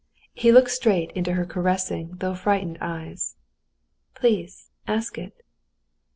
He 0.33 0.51
looked 0.51 0.71
straight 0.71 1.11
into 1.11 1.33
her 1.33 1.45
caressing, 1.45 2.15
though 2.15 2.33
frightened 2.33 2.79
eyes. 2.81 3.35
"Please, 4.15 4.71
ask 4.87 5.19
it." 5.19 5.43